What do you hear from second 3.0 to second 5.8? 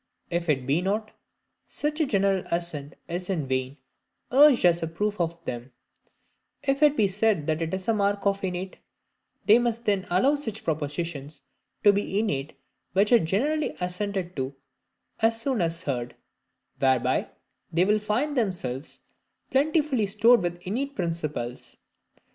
is in vain urged as a proof of them: